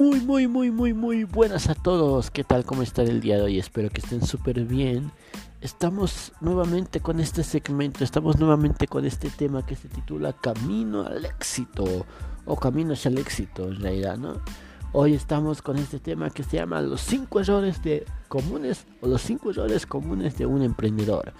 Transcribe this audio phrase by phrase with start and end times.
[0.00, 2.30] Muy, muy, muy, muy, muy buenas a todos.
[2.30, 2.64] ¿Qué tal?
[2.64, 3.58] ¿Cómo están el día de hoy?
[3.58, 5.12] Espero que estén súper bien.
[5.60, 11.26] Estamos nuevamente con este segmento, estamos nuevamente con este tema que se titula Camino al
[11.26, 12.06] éxito
[12.46, 14.40] o Camino hacia éxito en realidad, ¿no?
[14.92, 19.20] Hoy estamos con este tema que se llama los 5 errores de comunes o los
[19.20, 21.34] 5 errores comunes de un emprendedor.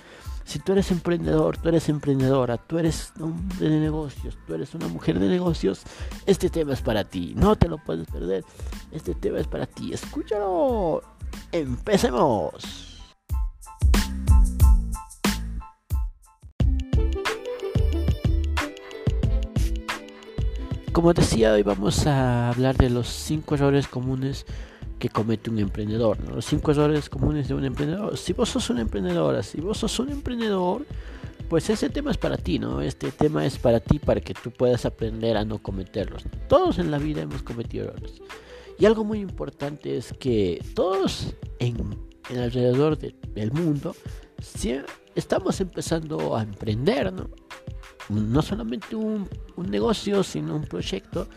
[0.51, 4.89] Si tú eres emprendedor, tú eres emprendedora, tú eres hombre de negocios, tú eres una
[4.89, 5.83] mujer de negocios,
[6.27, 7.35] este tema es para ti.
[7.37, 8.45] No te lo puedes perder.
[8.91, 9.93] Este tema es para ti.
[9.93, 11.03] Escúchalo.
[11.53, 13.01] Empecemos.
[20.93, 24.47] Como decía, hoy vamos a hablar de los 5 errores comunes
[25.01, 26.19] que comete un emprendedor.
[26.29, 28.17] Los cinco errores comunes de un emprendedor.
[28.17, 30.87] Si vos sos una emprendedora, si vos sos un emprendedor,
[31.49, 32.81] pues ese tema es para ti, ¿no?
[32.83, 36.25] Este tema es para ti para que tú puedas aprender a no cometerlos.
[36.49, 38.21] Todos en la vida hemos cometido errores.
[38.79, 41.97] Y algo muy importante es que todos en,
[42.29, 43.97] alrededor del mundo
[45.15, 47.31] estamos empezando a emprender, ¿no?
[48.11, 51.29] No solamente un, un negocio, sino un proyecto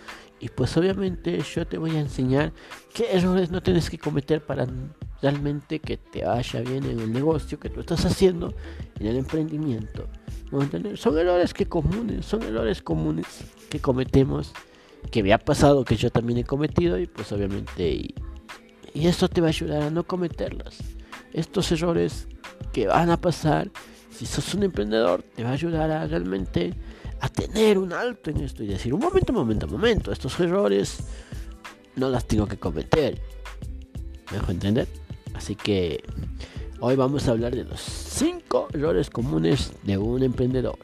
[0.43, 2.51] y pues obviamente yo te voy a enseñar
[2.93, 4.67] qué errores no tienes que cometer para
[5.21, 8.53] realmente que te vaya bien en el negocio que tú estás haciendo,
[8.99, 10.09] en el emprendimiento.
[10.95, 13.25] Son errores que comunes, son errores comunes
[13.69, 14.51] que cometemos,
[15.09, 18.13] que me ha pasado, que yo también he cometido y pues obviamente y,
[18.95, 20.77] esto te va a ayudar a no cometerlos.
[21.31, 22.27] Estos errores
[22.73, 23.71] que van a pasar,
[24.11, 26.73] si sos un emprendedor, te va a ayudar a realmente
[27.23, 31.05] a tener un alto en esto y decir, un momento, momento, momento, estos errores
[31.95, 33.21] no las tengo que cometer.
[34.29, 34.89] ¿Me dejo entender?
[35.33, 36.03] Así que
[36.81, 40.77] hoy vamos a hablar de los 5 errores comunes de un emprendedor.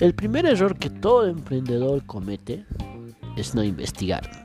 [0.00, 2.66] El primer error que todo emprendedor comete
[3.36, 4.43] es no investigar.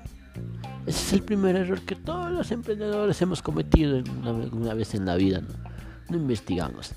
[0.90, 4.02] Ese es el primer error que todos los emprendedores hemos cometido
[4.52, 5.40] una, vez en la vida.
[6.10, 6.18] ¿no?
[6.18, 6.94] investigamos.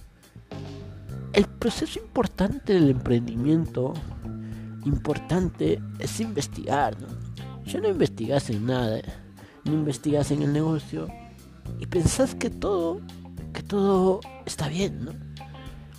[1.34, 3.92] El proceso importante del emprendimiento,
[4.86, 6.98] importante, es investigar.
[6.98, 7.08] ¿no?
[7.66, 9.02] Ya no investigas en nada,
[9.64, 11.08] no investigas en el negocio
[11.78, 13.02] y pensás que todo,
[13.52, 15.04] que todo está bien.
[15.04, 15.12] ¿no?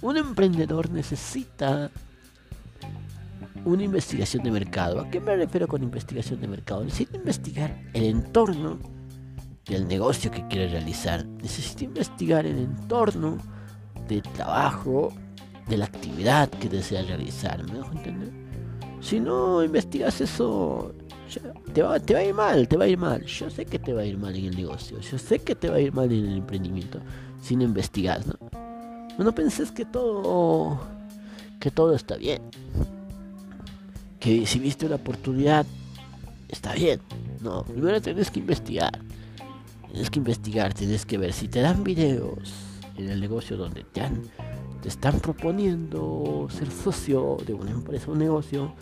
[0.01, 1.91] Un emprendedor necesita
[3.65, 5.01] una investigación de mercado.
[5.01, 6.83] ¿A qué me refiero con investigación de mercado?
[6.83, 8.79] Necesito investigar el entorno
[9.65, 11.25] del negocio que quiere realizar.
[11.25, 13.37] Necesito investigar el entorno
[14.07, 15.13] de trabajo,
[15.67, 17.63] de la actividad que desea realizar.
[17.63, 18.31] ¿Me dejo entender?
[18.99, 20.93] Si no investigas eso,
[21.73, 23.23] te va, te va a ir mal, te va a ir mal.
[23.25, 24.99] Yo sé que te va a ir mal en el negocio.
[24.99, 26.99] Yo sé que te va a ir mal en el emprendimiento
[27.41, 28.35] si no investigas, ¿no?
[29.17, 30.79] No penses que todo
[31.59, 32.41] que todo está bien
[34.23, 35.65] que si viste una oportunidad,
[36.47, 37.01] está bien.
[37.41, 38.97] No, primero tienes que investigar.
[39.91, 42.53] Tienes que investigar, tienes que ver si te dan videos
[42.95, 44.21] en el negocio donde te, han,
[44.81, 48.73] te están proponiendo ser socio de una empresa o un negocio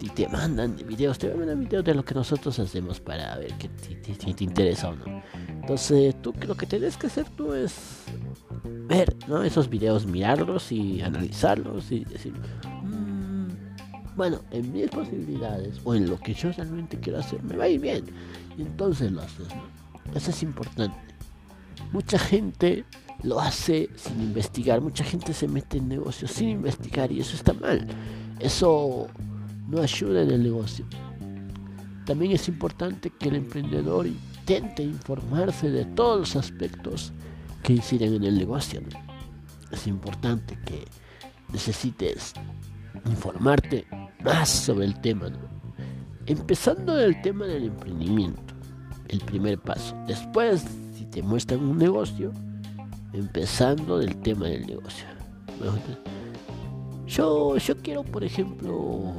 [0.00, 3.68] y te mandan videos, te mandan videos de lo que nosotros hacemos para ver que
[3.68, 5.22] te, te interesa o no.
[5.48, 8.04] Entonces, tú lo que tienes que hacer tú es
[8.86, 9.42] ver ¿no?
[9.42, 12.32] esos videos, mirarlos y analizarlos y decir,
[14.16, 17.68] bueno, en mis posibilidades o en lo que yo realmente quiero hacer, me va a
[17.68, 18.04] ir bien.
[18.56, 19.48] Y entonces lo haces.
[20.14, 20.96] Eso es importante.
[21.92, 22.84] Mucha gente
[23.22, 27.52] lo hace sin investigar, mucha gente se mete en negocios sin investigar y eso está
[27.52, 27.86] mal.
[28.40, 29.08] Eso
[29.68, 30.84] no ayuda en el negocio.
[32.04, 37.12] También es importante que el emprendedor intente informarse de todos los aspectos
[37.62, 38.82] que inciden en el negocio.
[39.70, 40.84] Es importante que
[41.52, 42.34] necesites
[43.06, 43.86] informarte
[44.24, 45.30] más sobre el tema.
[46.26, 48.54] Empezando del tema del emprendimiento,
[49.08, 49.96] el primer paso.
[50.06, 50.64] Después,
[50.96, 52.32] si te muestran un negocio,
[53.12, 55.06] empezando del tema del negocio.
[57.06, 59.12] Yo, yo quiero, por ejemplo,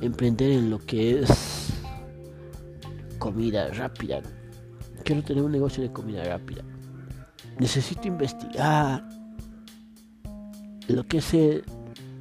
[0.00, 1.72] emprender en lo que es
[3.18, 4.20] comida rápida.
[5.04, 6.62] Quiero tener un negocio de comida rápida.
[7.58, 9.08] Necesito investigar
[10.88, 11.32] lo que es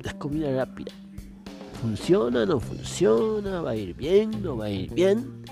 [0.04, 0.92] la comida rápida
[1.82, 5.44] funciona, no funciona, va a ir bien, no va a ir bien.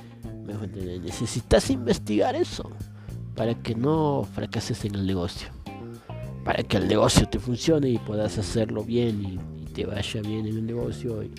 [1.04, 2.70] Necesitas investigar eso
[3.36, 5.50] para que no fracases en el negocio.
[6.46, 10.58] Para que el negocio te funcione y puedas hacerlo bien y, te vaya bien en
[10.58, 11.34] el negocio y,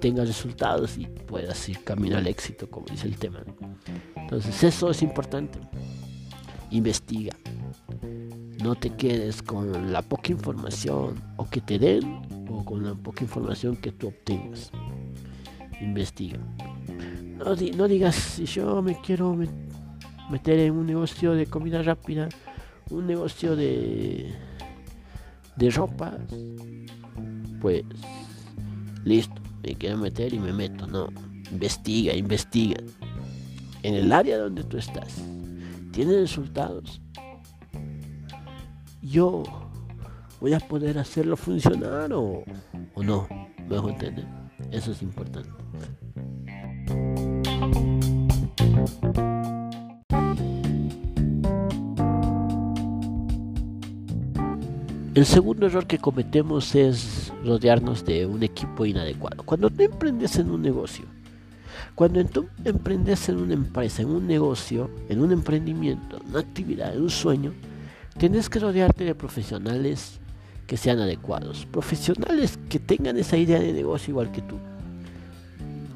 [0.00, 3.42] tengas resultados y puedas ir camino al éxito, como dice el tema.
[4.14, 5.58] Entonces eso es importante.
[6.70, 7.34] Investiga.
[8.62, 12.35] no te quedes con la poca información o que te den
[12.66, 14.70] con la poca información que tú obtengas.
[15.80, 16.38] Investiga.
[17.38, 17.54] No,
[17.88, 19.34] digas si yo me quiero
[20.30, 22.28] meter en un negocio de comida rápida,
[22.90, 24.34] un negocio de,
[25.56, 26.18] de ropa,
[27.60, 27.84] pues
[29.04, 30.86] listo, me quiero meter y me meto.
[30.86, 31.08] No,
[31.50, 32.82] investiga, investiga.
[33.82, 35.22] En el área donde tú estás,
[35.92, 37.00] ¿tiene resultados?
[39.02, 39.44] Yo
[40.40, 42.44] voy a poder hacerlo funcionar o,
[42.94, 43.28] o no.
[43.58, 44.26] ¿Me dejo entender?
[44.70, 45.50] Eso es importante.
[55.14, 59.42] El segundo error que cometemos es rodearnos de un equipo inadecuado.
[59.44, 61.06] Cuando tú emprendes en un negocio,
[61.94, 66.94] cuando tú emprendes en una empresa, en un negocio, en un emprendimiento, en una actividad,
[66.94, 67.54] en un sueño,
[68.18, 70.20] tienes que rodearte de profesionales
[70.66, 74.56] que sean adecuados, profesionales que tengan esa idea de negocio igual que tú,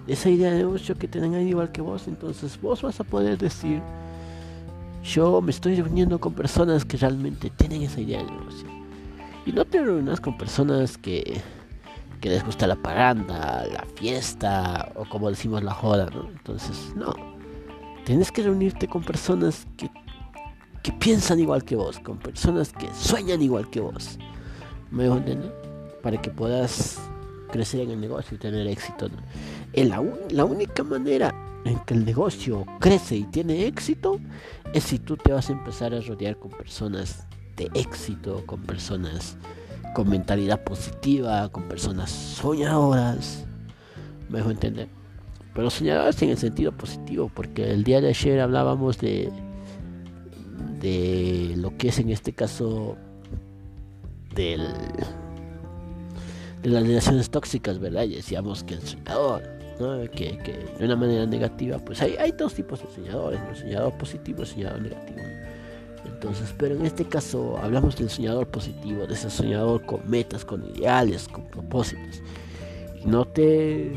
[0.07, 3.81] esa idea de negocio que tengan igual que vos, entonces vos vas a poder decir,
[5.05, 8.69] yo me estoy reuniendo con personas que realmente tienen esa idea de negocio.
[9.47, 11.41] Y no te reúnas con personas que,
[12.21, 16.29] que les gusta la paranda, la fiesta o como decimos la joda, ¿no?
[16.29, 17.15] Entonces, no.
[18.05, 19.91] Tienes que reunirte con personas que
[20.83, 24.19] que piensan igual que vos, con personas que sueñan igual que vos.
[24.91, 25.51] ¿Me entiendes?
[26.03, 26.99] Para que puedas
[27.53, 29.09] crecer en el negocio y tener éxito.
[29.75, 31.35] La, la única manera
[31.65, 34.19] en que el negocio crece y tiene éxito
[34.73, 37.27] es si tú te vas a empezar a rodear con personas
[37.57, 39.37] de éxito, con personas
[39.95, 43.45] con mentalidad positiva, con personas soñadoras.
[44.29, 44.89] ¿Me dejo entender?
[45.55, 49.31] Pero soñadoras en el sentido positivo, porque el día de ayer hablábamos de
[50.81, 52.97] de lo que es en este caso
[54.35, 54.59] de
[56.63, 58.05] las relaciones tóxicas, ¿verdad?
[58.05, 59.43] Y decíamos que el soñador,
[60.15, 64.41] que, de una manera negativa, pues hay, hay dos tipos de soñadores, el soñador positivo
[64.41, 65.21] y el soñador negativo.
[66.05, 70.65] Entonces, pero en este caso hablamos del soñador positivo, de ese soñador con metas, con
[70.75, 72.23] ideales, con propósitos.
[73.03, 73.93] Y no te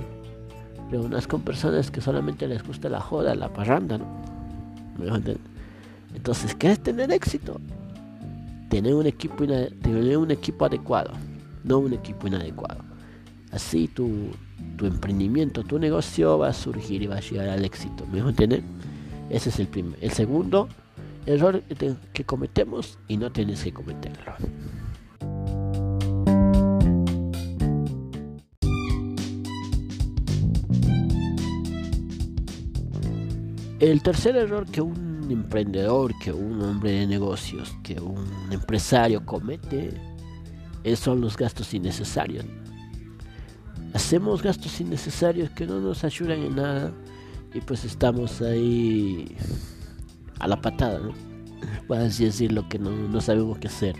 [0.89, 4.05] reúnas con personas que solamente les gusta la joda, la parranda, ¿no?
[4.97, 5.07] ¿Me
[6.15, 7.59] entonces, ¿quieres tener éxito?
[8.73, 11.11] Tener un equipo, tener un equipo adecuado,
[11.63, 12.83] no un equipo inadecuado.
[13.51, 14.31] Así tu,
[14.77, 18.03] tu emprendimiento, tu negocio va a surgir y va a llegar al éxito.
[18.11, 18.63] ¿Me entienden?
[19.29, 19.99] Ese es el primer.
[20.01, 20.69] El segundo
[21.27, 21.61] error
[22.13, 24.33] que cometemos y no tienes que cometerlo.
[33.79, 39.93] El tercer error que un emprendedor, que un hombre de negocios, que un empresario comete,
[40.95, 42.45] son los gastos innecesarios.
[43.93, 46.91] Hacemos gastos innecesarios que no nos ayudan en nada
[47.53, 49.35] y pues estamos ahí
[50.39, 51.13] a la patada, ¿no?
[51.87, 53.95] Por así decirlo, que no, sabemos qué hacer.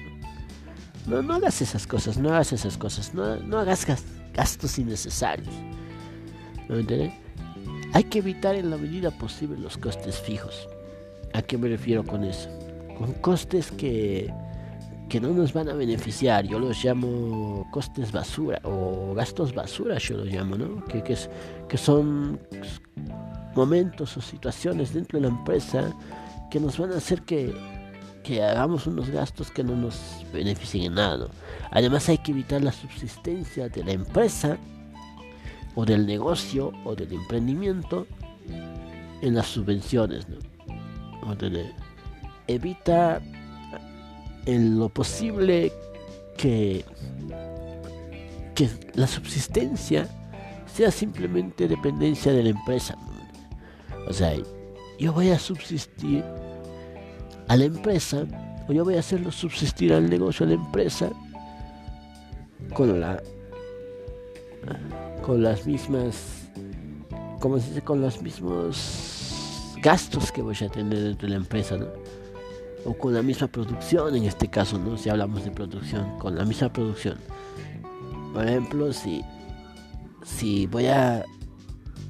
[1.06, 3.86] No, no hagas esas cosas, no hagas esas cosas, no, no hagas
[4.34, 5.54] gastos innecesarios.
[6.68, 7.14] ¿Me entiendes?
[7.94, 10.68] Hay que evitar en la medida posible los costes fijos.
[11.34, 12.50] ¿A qué me refiero con eso?
[12.98, 14.32] Con costes que,
[15.10, 16.46] que no nos van a beneficiar.
[16.46, 20.86] Yo los llamo costes basura o gastos basura, yo los llamo, ¿no?
[20.86, 21.30] Que, que, es,
[21.68, 22.40] que son
[23.56, 25.92] momentos o situaciones dentro de la empresa
[26.50, 27.54] que nos van a hacer que,
[28.24, 31.28] que hagamos unos gastos que no nos beneficien en nada.
[31.72, 34.58] Además hay que evitar la subsistencia de la empresa
[35.76, 38.08] o del negocio o del emprendimiento
[39.22, 40.30] en las subvenciones.
[40.30, 40.53] ¿no?
[42.48, 43.22] Evita
[44.46, 45.72] en lo posible
[46.38, 46.84] que,
[48.56, 50.08] que la subsistencia
[50.74, 52.98] sea simplemente dependencia de la empresa.
[54.08, 54.34] O sea,
[55.00, 56.24] yo voy a subsistir
[57.48, 58.26] a la empresa
[58.68, 61.10] o yo voy a hacerlo subsistir al negocio de la empresa
[62.74, 63.22] con la
[65.22, 66.50] con las mismas
[67.40, 69.13] como se dice con los mismos
[69.84, 71.88] gastos que voy a tener dentro de la empresa, ¿no?
[72.86, 74.98] O con la misma producción, en este caso, ¿no?
[74.98, 77.18] Si hablamos de producción, con la misma producción.
[78.34, 79.22] Por ejemplo, si,
[80.24, 81.24] si voy a,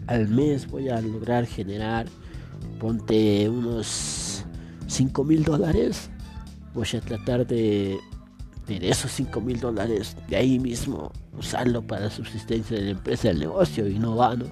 [0.07, 2.05] al mes voy a lograr generar,
[2.79, 4.45] ponte unos
[4.87, 6.09] 5 mil dólares,
[6.73, 7.99] voy a tratar de,
[8.67, 13.29] de esos 5 mil dólares, de ahí mismo, usarlo para la subsistencia de la empresa,
[13.29, 14.45] del negocio, y no va, ¿no?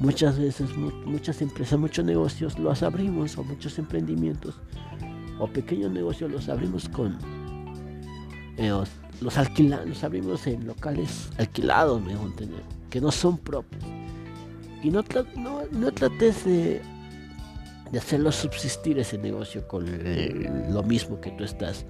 [0.00, 4.54] Muchas veces, muchas empresas, muchos negocios los abrimos o muchos emprendimientos
[5.38, 7.18] o pequeños negocios los abrimos con
[8.56, 8.72] eh,
[9.20, 9.34] los
[9.86, 13.84] los abrimos en locales alquilados, mejor entender, que no son propios.
[14.82, 16.80] Y no, trates de,
[17.92, 19.84] de hacerlo subsistir ese negocio con
[20.72, 21.84] lo mismo que tú estás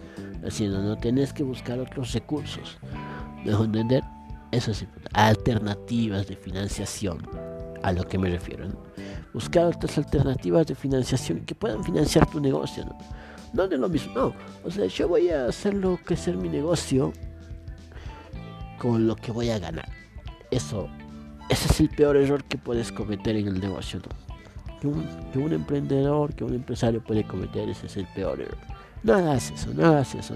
[0.45, 0.83] haciendo.
[0.83, 2.77] No tienes que buscar otros recursos.
[3.45, 4.03] Mejor entender,
[4.51, 7.50] eso es alternativas de financiación
[7.83, 8.67] a lo que me refiero.
[9.33, 12.85] Buscar otras alternativas de financiación que puedan financiar tu negocio.
[12.85, 12.97] ¿no?
[13.53, 14.35] no de lo mismo, no.
[14.65, 17.13] O sea, yo voy a hacerlo ser mi negocio
[18.79, 19.89] con lo que voy a ganar.
[20.51, 20.89] Eso,
[21.49, 24.01] ese es el peor error que puedes cometer en el negocio,
[24.81, 28.59] Que un, emprendedor, que un empresario puede cometer, ese es el peor error.
[29.03, 30.35] No hagas eso, no hagas eso,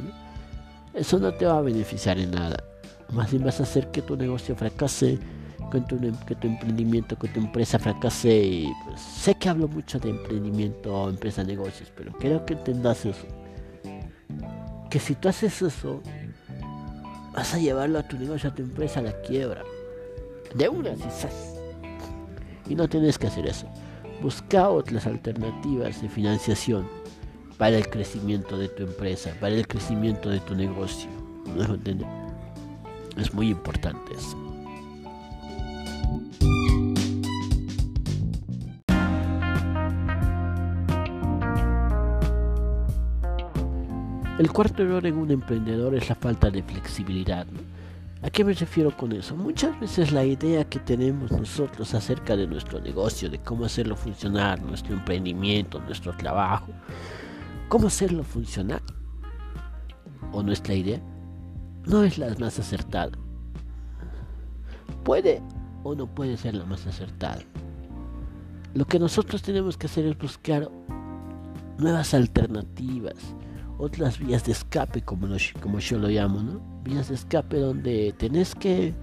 [0.92, 2.62] Eso no te va a beneficiar en nada.
[3.12, 5.18] Más bien vas a hacer que tu negocio fracase,
[5.71, 8.66] que tu, que tu emprendimiento, que tu empresa fracase.
[8.85, 13.26] Pues, sé que hablo mucho de emprendimiento, empresa, negocios, pero quiero que entendas eso.
[14.90, 16.00] Que si tú haces eso,
[17.35, 19.62] vas a llevarlo a tu negocio, a tu empresa a la quiebra.
[20.54, 21.56] De una, quizás.
[22.68, 23.66] Y no tienes que hacer eso.
[24.23, 26.88] Busca otras alternativas de financiación
[27.59, 31.11] para el crecimiento de tu empresa, para el crecimiento de tu negocio.
[33.16, 34.43] Es muy importante eso.
[44.44, 47.46] El cuarto error en un emprendedor es la falta de flexibilidad.
[48.20, 49.34] ¿A qué me refiero con eso?
[49.34, 54.60] Muchas veces la idea que tenemos nosotros acerca de nuestro negocio, de cómo hacerlo funcionar,
[54.60, 56.66] nuestro emprendimiento, nuestro trabajo,
[57.70, 58.82] cómo hacerlo funcionar,
[60.30, 61.00] o nuestra idea,
[61.86, 63.12] no es la más acertada.
[65.04, 65.40] Puede
[65.84, 67.40] o no puede ser la más acertada.
[68.74, 70.70] Lo que nosotros tenemos que hacer es buscar
[71.78, 73.34] nuevas alternativas,
[73.78, 75.28] otras vías de escape, como,
[75.60, 76.60] como yo lo llamo, ¿no?
[76.82, 78.94] Vías de escape donde tenés que,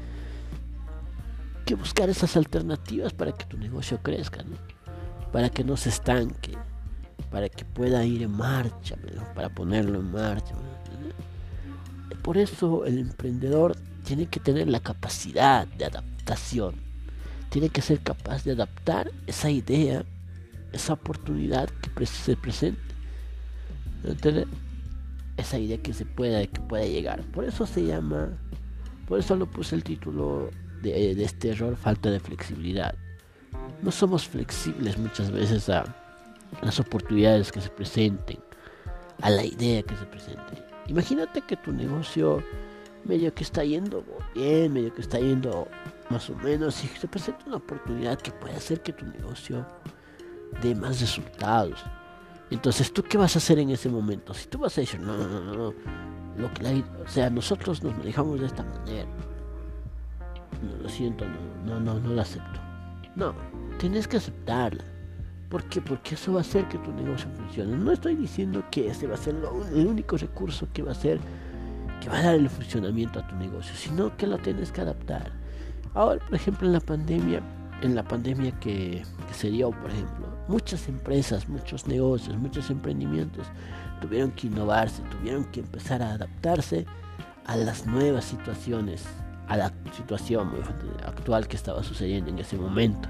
[1.66, 4.56] que buscar esas alternativas para que tu negocio crezca, ¿no?
[5.32, 6.58] Para que no se estanque,
[7.30, 8.96] para que pueda ir en marcha,
[9.36, 10.56] para ponerlo en marcha.
[12.22, 16.76] Por eso el emprendedor tiene que tener la capacidad de adaptación,
[17.50, 20.06] tiene que ser capaz de adaptar esa idea,
[20.72, 22.36] esa oportunidad que se
[24.04, 24.48] presente
[25.38, 27.22] esa idea que se pueda, que pueda llegar.
[27.32, 28.30] Por eso se llama,
[29.08, 30.50] por eso lo puse el título
[30.82, 32.96] de, de este error, falta de flexibilidad.
[33.82, 35.84] No somos flexibles muchas veces a
[36.62, 38.40] las oportunidades que se presenten,
[39.22, 40.64] a la idea que se presente.
[40.88, 42.44] Imagínate que tu negocio
[43.06, 44.04] medio que está yendo
[44.36, 45.68] bien, medio que está yendo
[46.10, 49.66] más o menos, y se presenta una oportunidad que puede hacer que tu negocio
[50.62, 51.84] dé más resultados
[52.56, 54.34] entonces, ¿tú qué vas a hacer en ese momento?
[54.34, 55.74] Si tú vas a decir, no, no, no, no,
[56.38, 59.08] lo que o sea, nosotros nos manejamos de esta manera.
[60.62, 62.60] No, lo siento, no, no, no, no lo acepto.
[63.16, 63.34] No,
[63.80, 64.84] tienes que aceptarla.
[65.50, 65.82] ¿Por qué?
[65.82, 67.78] Porque eso va a hacer que tu negocio funcione.
[67.78, 69.36] No estoy diciendo que ese va a ser
[69.74, 71.20] el único recurso que va a ser,
[72.02, 75.32] que va a dar el funcionamiento a tu negocio, sino que lo tienes que adaptar.
[75.94, 77.42] Ahora, por ejemplo, en la pandemia,
[77.82, 79.04] en la pandemia que
[79.34, 83.48] se dio, por ejemplo, muchas empresas, muchos negocios, muchos emprendimientos
[84.02, 86.86] tuvieron que innovarse, tuvieron que empezar a adaptarse
[87.46, 89.06] a las nuevas situaciones,
[89.48, 90.52] a la situación
[91.06, 93.08] actual que estaba sucediendo en ese momento.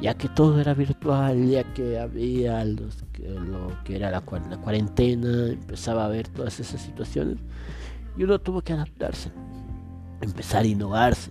[0.00, 5.52] Ya que todo era virtual, ya que había los, lo que era la, la cuarentena,
[5.52, 7.38] empezaba a ver todas esas situaciones
[8.16, 9.30] y uno tuvo que adaptarse,
[10.20, 11.30] empezar a innovarse.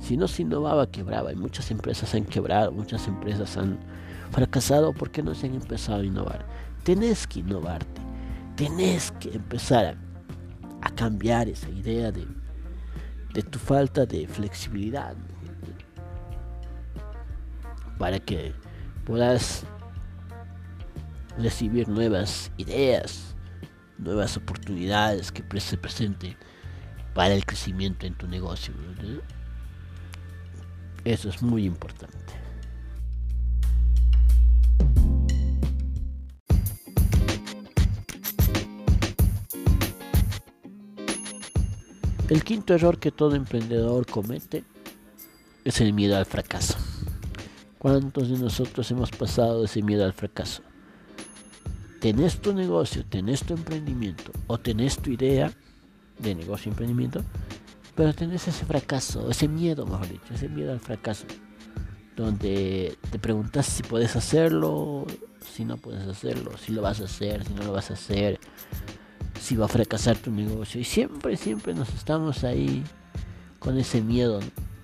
[0.00, 1.32] Si no se innovaba, quebraba.
[1.32, 3.78] Y muchas empresas han quebrado, muchas empresas han
[4.30, 6.46] fracasado porque no se han empezado a innovar.
[6.84, 8.00] Tenés que innovarte,
[8.56, 9.96] tenés que empezar
[10.82, 12.26] a, cambiar esa idea de,
[13.34, 15.14] de tu falta de flexibilidad
[17.98, 18.54] para que
[19.04, 19.64] puedas
[21.38, 23.36] recibir nuevas ideas,
[23.98, 26.36] nuevas oportunidades que se presenten
[27.14, 28.74] para el crecimiento en tu negocio.
[31.04, 32.37] Eso es muy importante.
[42.28, 44.62] El quinto error que todo emprendedor comete
[45.64, 46.76] es el miedo al fracaso.
[47.78, 50.62] ¿Cuántos de nosotros hemos pasado ese miedo al fracaso?
[52.00, 55.50] Tenés tu negocio, tenés tu emprendimiento o tenés tu idea
[56.18, 57.24] de negocio emprendimiento,
[57.94, 61.24] pero tenés ese fracaso, ese miedo, mejor dicho, ese miedo al fracaso.
[62.14, 65.06] donde te preguntas si puedes hacerlo,
[65.40, 68.40] si no puedes hacerlo, si lo vas a hacer, si no lo vas a hacer,
[69.48, 70.78] si va a fracasar tu negocio.
[70.78, 72.84] Y siempre, siempre nos estamos ahí
[73.58, 74.40] con ese miedo,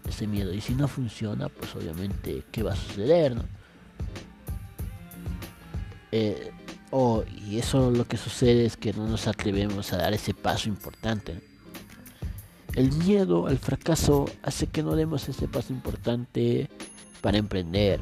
[0.09, 0.55] ese miedo.
[0.55, 3.37] Y si no funciona, pues obviamente, ¿qué va a suceder?
[3.37, 3.45] No?
[6.13, 6.51] Eh,
[6.93, 10.71] oh, y eso lo que sucede es que no nos atrevemos a dar ese paso
[10.71, 11.43] importante.
[12.75, 16.71] El miedo al fracaso hace que no demos ese paso importante
[17.21, 18.01] para emprender,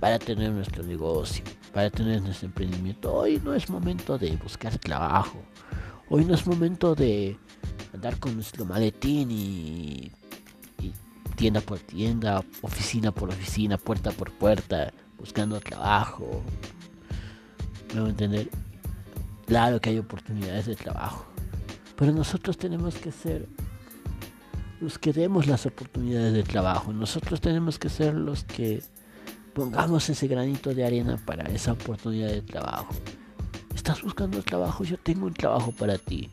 [0.00, 3.12] para tener nuestro negocio, para tener nuestro emprendimiento.
[3.12, 5.42] Hoy no es momento de buscar trabajo.
[6.08, 7.38] Hoy no es momento de
[7.94, 10.12] andar con nuestro maletín y,
[11.36, 16.42] tienda por tienda, oficina por oficina, puerta por puerta, buscando trabajo.
[17.94, 18.50] ¿Me a entender?
[19.46, 21.26] Claro que hay oportunidades de trabajo.
[21.96, 23.48] Pero nosotros tenemos que ser
[24.80, 26.92] los que demos las oportunidades de trabajo.
[26.92, 28.82] Nosotros tenemos que ser los que
[29.54, 32.94] pongamos ese granito de arena para esa oportunidad de trabajo.
[33.74, 34.84] ¿Estás buscando trabajo?
[34.84, 36.30] Yo tengo un trabajo para ti.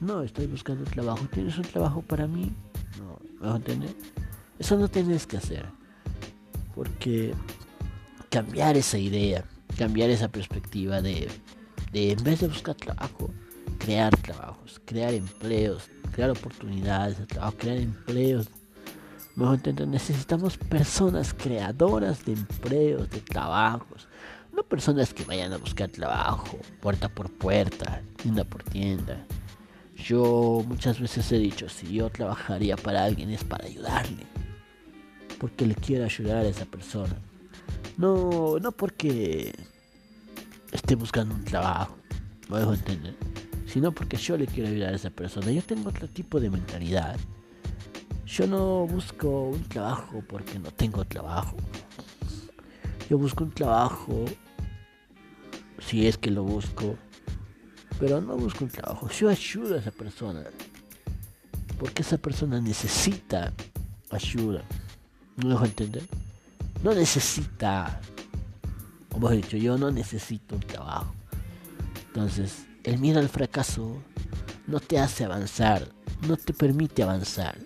[0.00, 1.26] No, estoy buscando trabajo.
[1.32, 2.52] ¿Tienes un trabajo para mí?
[2.98, 3.94] No, ¿me vas a entender?
[4.58, 5.66] Eso no tienes que hacer.
[6.74, 7.34] Porque
[8.30, 9.44] cambiar esa idea,
[9.78, 11.28] cambiar esa perspectiva de,
[11.92, 13.30] de en vez de buscar trabajo,
[13.78, 18.48] crear trabajos, crear empleos, crear oportunidades de trabajo, crear empleos.
[19.36, 24.08] Mejor entender, necesitamos personas creadoras de empleos, de trabajos.
[24.52, 29.24] No personas que vayan a buscar trabajo, puerta por puerta, tienda por tienda.
[29.94, 34.26] Yo muchas veces he dicho, si yo trabajaría para alguien es para ayudarle.
[35.38, 37.16] Porque le quiero ayudar a esa persona.
[37.98, 39.54] No, no porque
[40.72, 41.96] esté buscando un trabajo.
[42.48, 43.14] Me dejo entender
[43.66, 45.50] sino porque yo le quiero ayudar a esa persona.
[45.50, 47.18] Yo tengo otro tipo de mentalidad.
[48.26, 51.56] Yo no busco un trabajo porque no tengo trabajo.
[53.08, 54.24] Yo busco un trabajo
[55.78, 56.96] si es que lo busco,
[58.00, 59.08] pero no busco un trabajo.
[59.10, 60.44] Yo ayudo a esa persona
[61.78, 63.52] porque esa persona necesita
[64.10, 64.64] ayuda.
[65.36, 66.02] ¿No dejo entender?
[66.82, 68.00] No necesita,
[69.10, 71.14] como he dicho, yo no necesito un trabajo.
[72.08, 74.02] Entonces, el miedo al fracaso
[74.66, 75.88] no te hace avanzar,
[76.26, 77.56] no te permite avanzar.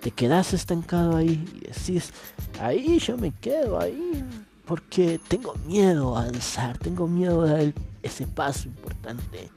[0.00, 2.12] Te quedas estancado ahí y decís,
[2.60, 4.24] ahí yo me quedo ahí
[4.64, 9.50] porque tengo miedo a avanzar, tengo miedo a dar ese paso importante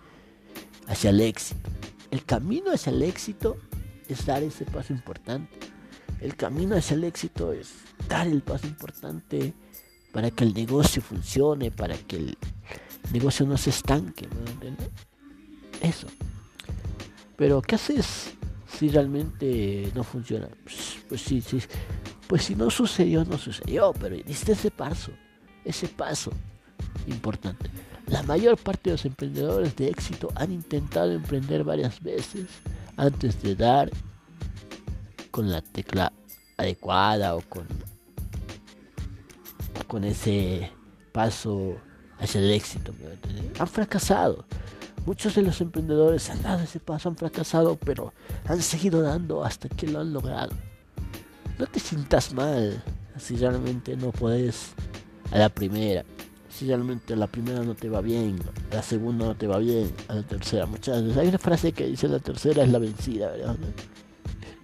[0.87, 1.69] hacia el éxito.
[2.11, 3.57] El camino hacia el éxito
[4.09, 5.49] es dar ese paso importante.
[6.19, 7.73] El camino hacia el éxito es
[8.09, 9.53] dar el paso importante
[10.11, 12.37] para que el negocio funcione, para que el
[13.11, 14.75] negocio no se estanque, ¿no?
[15.81, 16.07] Eso.
[17.35, 18.33] Pero, ¿qué haces
[18.83, 20.49] si realmente no funciona?
[20.63, 21.59] Pues, pues sí, sí.
[22.27, 25.11] Pues si no sucedió, no sucedió, pero diste ese paso,
[25.63, 26.31] ese paso
[27.07, 27.69] importante.
[28.07, 32.47] La mayor parte de los emprendedores de éxito han intentado emprender varias veces
[32.97, 33.89] antes de dar
[35.31, 36.11] con la tecla
[36.57, 37.65] adecuada o con,
[39.87, 40.69] con ese
[41.13, 41.77] paso
[42.19, 42.93] hacia el éxito.
[43.59, 44.45] Han fracasado.
[45.05, 48.13] Muchos de los emprendedores han dado ese paso, han fracasado, pero
[48.45, 50.55] han seguido dando hasta que lo han logrado.
[51.59, 52.81] No te sientas mal
[53.17, 54.71] si realmente no puedes
[55.31, 56.05] a la primera.
[56.49, 58.39] Si realmente a la primera no te va bien,
[58.71, 61.17] la segunda no te va bien, a la tercera muchas veces.
[61.17, 63.57] Hay una frase que dice la tercera es la vencida, ¿verdad?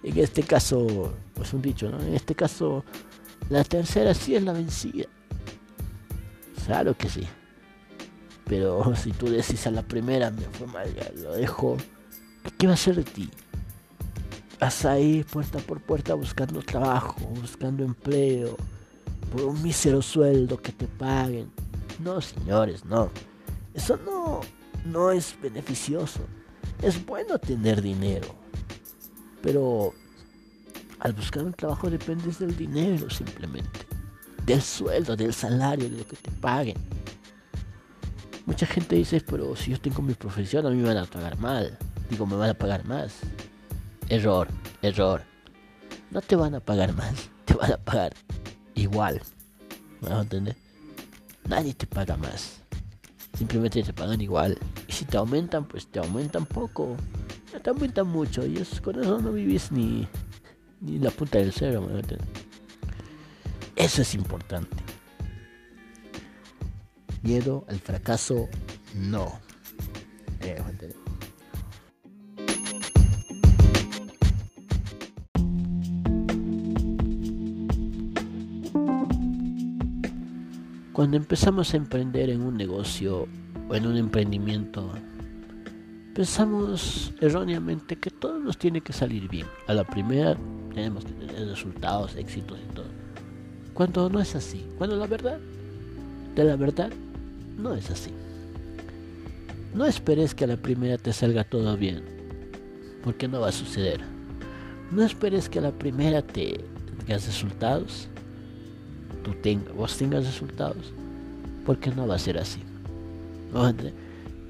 [0.02, 2.00] En este caso, pues un dicho, ¿no?
[2.00, 2.84] En este caso,
[3.50, 5.06] la tercera sí es la vencida.
[6.64, 7.26] Claro que sí.
[8.50, 11.76] Pero si tú decís a la primera, me fue mal, ya lo dejo.
[12.58, 13.30] ¿Qué va a hacer de ti?
[14.58, 18.56] Vas a ir puerta por puerta buscando trabajo, buscando empleo,
[19.30, 21.50] por un mísero sueldo que te paguen.
[22.00, 23.10] No, señores, no.
[23.72, 24.40] Eso no,
[24.84, 26.20] no es beneficioso.
[26.82, 28.34] Es bueno tener dinero.
[29.42, 29.94] Pero
[30.98, 33.86] al buscar un trabajo dependes del dinero simplemente.
[34.44, 36.76] Del sueldo, del salario, de lo que te paguen.
[38.46, 41.38] Mucha gente dice, pero si yo tengo mi profesión, a mí me van a pagar
[41.38, 41.78] mal.
[42.08, 43.20] Digo, me van a pagar más.
[44.08, 44.48] Error,
[44.82, 45.22] error.
[46.10, 48.14] No te van a pagar más, te van a pagar
[48.74, 49.20] igual.
[50.00, 50.56] ¿Me vas a entender?
[51.48, 52.62] Nadie te paga más.
[53.36, 54.58] Simplemente te pagan igual.
[54.88, 56.96] Y si te aumentan, pues te aumentan poco.
[57.52, 58.46] No te aumentan mucho.
[58.46, 60.06] Y es, con eso no vivís ni,
[60.80, 61.86] ni la punta del cero.
[61.88, 62.02] ¿me
[63.76, 64.79] Eso es importante.
[67.22, 68.48] Miedo al fracaso,
[68.94, 69.38] no.
[70.40, 70.56] Eh,
[80.92, 83.26] Cuando empezamos a emprender en un negocio
[83.68, 84.92] o en un emprendimiento,
[86.14, 89.46] pensamos erróneamente que todo nos tiene que salir bien.
[89.66, 90.36] A la primera
[90.74, 92.88] tenemos que tener resultados, éxitos y todo.
[93.72, 95.38] Cuando no es así, cuando la verdad,
[96.34, 96.90] de la verdad,
[97.56, 98.10] no es así.
[99.74, 102.02] No esperes que a la primera te salga todo bien,
[103.04, 104.00] porque no va a suceder.
[104.90, 106.60] No esperes que a la primera te
[106.98, 108.08] tengas resultados,
[109.22, 110.92] tú tengas, vos tengas resultados,
[111.64, 112.60] porque no va a ser así.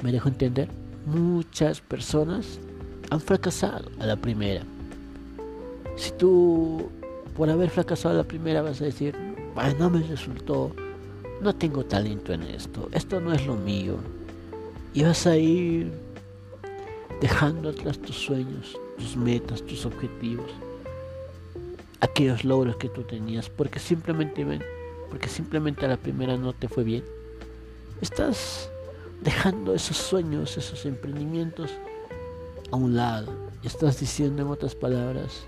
[0.03, 0.69] ¿Me dejo entender?
[1.07, 2.59] Muchas personas
[3.11, 4.63] han fracasado a la primera.
[5.97, 6.89] Si tú
[7.37, 9.15] por haber fracasado a la primera vas a decir,
[9.79, 10.75] no me resultó,
[11.41, 13.97] no tengo talento en esto, esto no es lo mío,
[14.93, 15.93] y vas a ir
[17.21, 20.51] dejando atrás tus sueños, tus metas, tus objetivos,
[22.01, 24.45] aquellos logros que tú tenías, porque simplemente,
[25.09, 27.05] porque simplemente a la primera no te fue bien.
[28.01, 28.71] Estás
[29.23, 31.71] dejando esos sueños, esos emprendimientos
[32.71, 33.33] a un lado.
[33.63, 35.45] Y estás diciendo en otras palabras,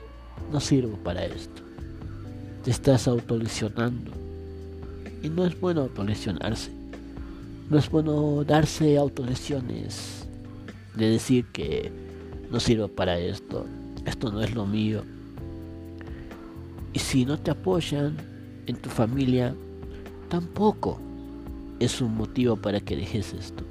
[0.52, 1.62] no sirvo para esto.
[2.62, 4.12] Te estás autolesionando.
[5.22, 6.70] Y no es bueno autolesionarse.
[7.70, 10.26] No es bueno darse autolesiones
[10.94, 11.90] de decir que
[12.50, 13.66] no sirvo para esto,
[14.04, 15.02] esto no es lo mío.
[16.92, 18.16] Y si no te apoyan
[18.66, 19.54] en tu familia,
[20.28, 20.98] tampoco
[21.80, 23.64] es un motivo para que dejes esto.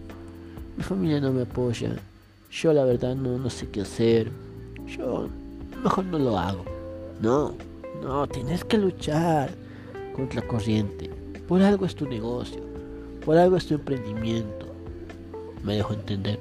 [0.77, 1.95] Mi familia no me apoya,
[2.49, 4.31] yo la verdad no, no sé qué hacer,
[4.87, 5.29] yo
[5.83, 6.65] mejor no lo hago.
[7.21, 7.53] No,
[8.01, 9.51] no, tienes que luchar
[10.15, 11.10] contra la corriente.
[11.51, 12.61] Por algo es tu negocio.
[13.25, 14.73] Por algo es tu emprendimiento.
[15.65, 16.39] Me dejo entender.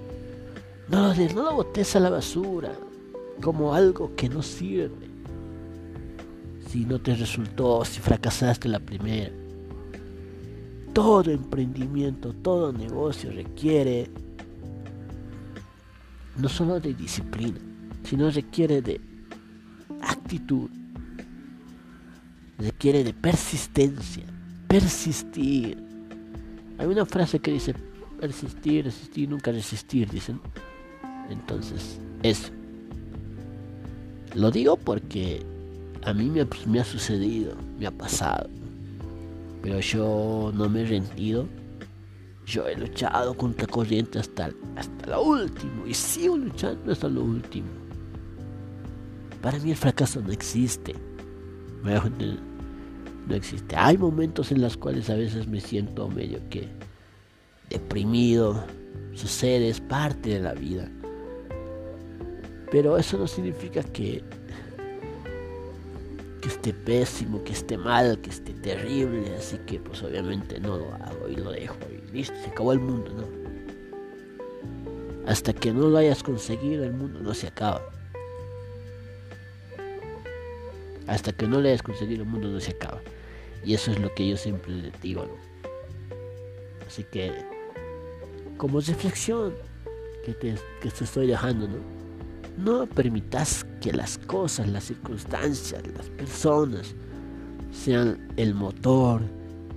[0.88, 2.70] No, no lo botes a la basura
[3.42, 5.08] como algo que no sirve.
[6.68, 9.32] Si no te resultó, si fracasaste la primera.
[10.92, 14.08] Todo emprendimiento, todo negocio requiere
[16.36, 17.58] no solo de disciplina,
[18.04, 19.00] sino requiere de
[20.02, 20.70] actitud,
[22.58, 24.24] requiere de persistencia,
[24.70, 25.90] persistir
[26.80, 27.74] hay una frase que dice
[28.18, 30.40] persistir, resistir, nunca resistir, dicen.
[31.28, 32.48] Entonces, eso.
[34.34, 35.44] Lo digo porque
[36.04, 38.48] a mí me, me ha sucedido, me ha pasado.
[39.62, 41.46] Pero yo no me he rendido.
[42.46, 47.68] Yo he luchado contra corriente hasta, hasta lo último y sigo luchando hasta lo último.
[49.42, 50.94] Para mí el fracaso no existe.
[51.84, 51.92] Me
[53.30, 53.76] no existe.
[53.76, 56.68] Hay momentos en los cuales a veces me siento medio que
[57.70, 58.62] deprimido.
[59.14, 60.88] Sucede, es parte de la vida.
[62.70, 64.22] Pero eso no significa que,
[66.40, 69.34] que esté pésimo, que esté mal, que esté terrible.
[69.36, 71.76] Así que pues obviamente no lo hago y lo dejo.
[71.88, 73.40] Y listo, se acabó el mundo, ¿no?
[75.26, 77.82] Hasta que no lo hayas conseguido, el mundo no se acaba.
[81.06, 83.00] Hasta que no lo hayas conseguido, el mundo no se acaba.
[83.64, 85.26] Y eso es lo que yo siempre digo,
[86.86, 87.32] Así que,
[88.56, 89.54] como reflexión
[90.24, 91.76] que te, que te estoy dejando, ¿no?
[92.58, 96.94] No permitas que las cosas, las circunstancias, las personas
[97.70, 99.22] sean el motor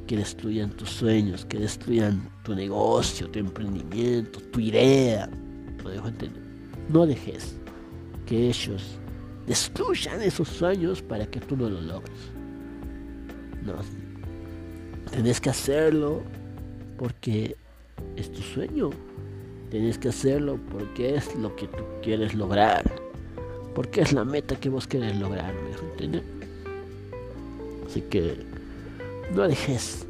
[0.07, 5.29] que destruyan tus sueños, que destruyan tu negocio, tu emprendimiento, tu idea.
[5.83, 6.41] No, dejo entender.
[6.89, 7.55] no dejes
[8.25, 8.97] que ellos
[9.45, 12.31] destruyan esos sueños para que tú no lo logres.
[13.65, 13.73] No.
[15.11, 16.21] Tienes que hacerlo
[16.97, 17.55] porque
[18.15, 18.89] es tu sueño.
[19.69, 22.83] Tienes que hacerlo porque es lo que tú quieres lograr.
[23.73, 26.21] Porque es la meta que vos quieres lograr, ¿me
[27.87, 28.37] Así que
[29.33, 30.05] no dejes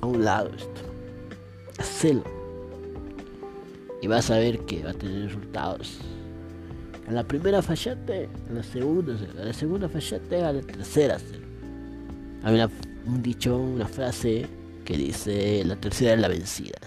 [0.00, 0.80] a un lado esto.
[1.78, 2.24] Hacelo.
[4.02, 5.98] Y vas a ver que va a tener resultados.
[7.08, 11.18] A la primera fallate, a la segunda, a la segunda fallate, a la tercera.
[12.42, 12.60] Hay
[13.06, 14.46] un dicho, una frase
[14.84, 16.78] que dice la tercera es la vencida.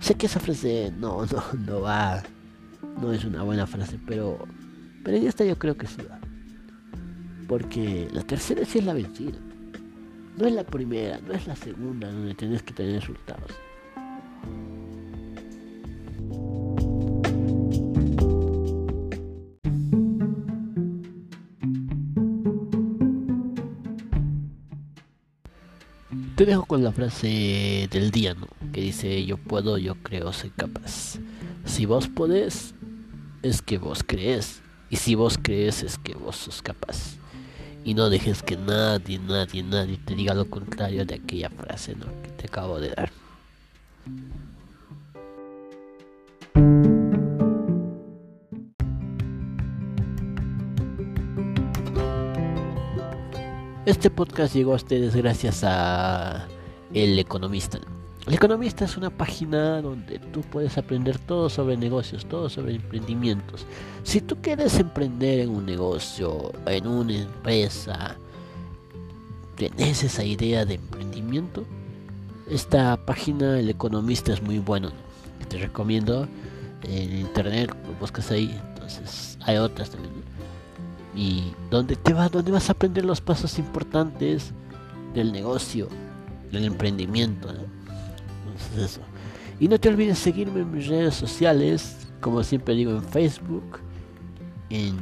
[0.00, 2.22] Sé que esa frase no, no, no va,
[3.00, 4.38] no es una buena frase, pero,
[5.04, 6.18] pero en esta yo creo que sí va.
[7.46, 9.38] Porque la tercera sí es la vencida.
[10.36, 13.50] No es la primera, no es la segunda donde tienes que tener resultados.
[26.38, 28.46] Te dejo con la frase del día, ¿no?
[28.72, 31.18] Que dice, yo puedo, yo creo, soy capaz.
[31.64, 32.76] Si vos podés,
[33.42, 34.62] es que vos crees.
[34.88, 37.16] Y si vos crees, es que vos sos capaz.
[37.84, 42.06] y no dejes que nadie, nadie, nadie te diga lo contrario de aquella frase ¿no?
[42.22, 43.10] que te acabo de dar.
[53.98, 56.46] Este podcast llegó a ustedes gracias a
[56.94, 57.80] El Economista.
[58.28, 63.66] El Economista es una página donde tú puedes aprender todo sobre negocios, todo sobre emprendimientos.
[64.04, 68.16] Si tú quieres emprender en un negocio, en una empresa,
[69.56, 71.64] tienes esa idea de emprendimiento,
[72.48, 74.92] esta página El Economista es muy bueno.
[75.48, 76.28] Te recomiendo
[76.84, 78.56] en internet, lo buscas ahí.
[78.74, 80.14] Entonces hay otras también
[81.18, 84.52] y donde te vas, donde vas a aprender los pasos importantes
[85.14, 85.88] del negocio,
[86.52, 87.48] del emprendimiento.
[88.78, 89.00] eso.
[89.58, 93.80] Y no te olvides seguirme en mis redes sociales, como siempre digo, en Facebook,
[94.70, 94.94] en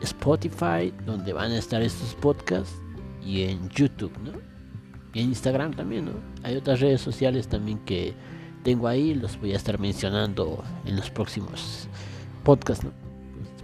[0.00, 2.74] Spotify, donde van a estar estos podcasts,
[3.24, 4.32] y en YouTube, ¿no?
[5.14, 6.12] Y en Instagram también, ¿no?
[6.42, 8.14] Hay otras redes sociales también que
[8.64, 11.86] tengo ahí, los voy a estar mencionando en los próximos
[12.42, 13.01] podcasts, ¿no?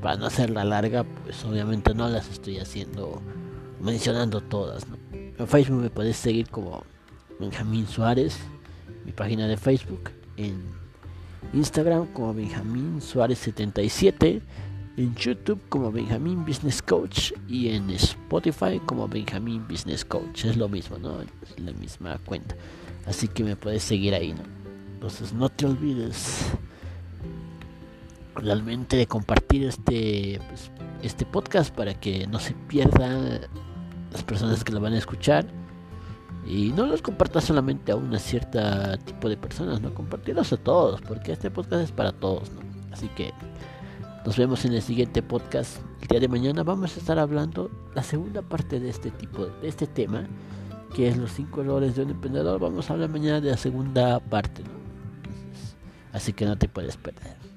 [0.01, 3.21] Para no hacerla larga, pues obviamente no las estoy haciendo
[3.81, 4.87] mencionando todas.
[5.13, 6.85] En Facebook me puedes seguir como
[7.39, 8.39] Benjamín Suárez,
[9.05, 10.63] mi página de Facebook, en
[11.53, 14.43] Instagram como Benjamín Suárez 77,
[14.97, 20.45] en YouTube como Benjamín Business Coach y en Spotify como Benjamín Business Coach.
[20.45, 21.21] Es lo mismo, ¿no?
[21.21, 22.57] Es la misma cuenta.
[23.07, 24.43] Así que me puedes seguir ahí, ¿no?
[24.95, 26.51] Entonces no te olvides
[28.39, 30.71] realmente de compartir este, pues,
[31.03, 33.41] este podcast para que no se pierdan
[34.13, 35.47] las personas que lo van a escuchar.
[36.47, 41.03] Y no los compartas solamente a una cierta tipo de personas, no compartirlos a todos,
[41.03, 42.51] porque este podcast es para todos.
[42.91, 43.35] Así que
[44.25, 45.79] nos vemos en el siguiente podcast.
[46.01, 49.69] El día de mañana vamos a estar hablando la segunda parte de este tipo, de
[49.69, 50.27] este tema,
[50.95, 52.59] que es los cinco errores de un emprendedor.
[52.59, 54.63] Vamos a hablar mañana de la segunda parte,
[56.13, 57.48] así que no te puedes perder.